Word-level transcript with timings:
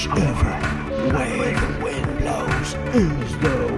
whichever 0.00 1.14
way 1.14 1.52
the 1.52 1.84
wind 1.84 2.18
blows 2.18 2.74
is 2.94 3.38
the 3.40 3.69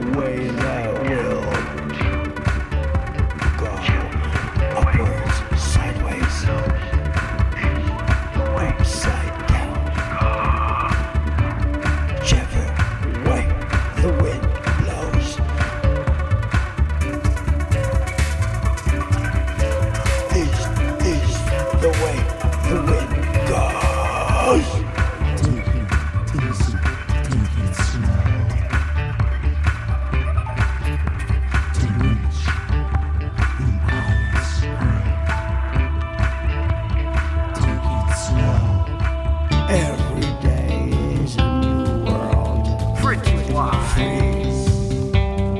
wise, 43.53 44.69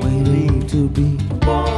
waiting 0.03 0.65
to 0.67 0.87
be 0.89 1.17
born. 1.45 1.72